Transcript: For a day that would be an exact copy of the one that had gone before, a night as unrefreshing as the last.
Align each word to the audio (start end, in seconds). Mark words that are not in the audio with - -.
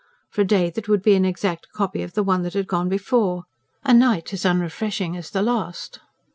For 0.31 0.41
a 0.41 0.45
day 0.45 0.71
that 0.71 0.87
would 0.87 1.03
be 1.03 1.13
an 1.13 1.25
exact 1.25 1.67
copy 1.73 2.01
of 2.01 2.13
the 2.13 2.23
one 2.23 2.41
that 2.41 2.55
had 2.55 2.65
gone 2.65 2.89
before, 2.89 3.43
a 3.83 3.93
night 3.93 4.33
as 4.33 4.45
unrefreshing 4.47 5.15
as 5.15 5.29
the 5.29 5.43
last. 5.43 5.99